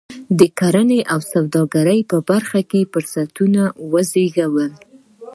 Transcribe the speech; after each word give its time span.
د 0.39 0.41
کرنې 0.59 1.01
او 1.13 1.19
سوداګرۍ 1.33 1.99
په 2.11 2.17
برخه 2.29 2.59
کې 2.69 2.89
فرصتونه 2.91 3.61
وزېږول. 3.91 4.71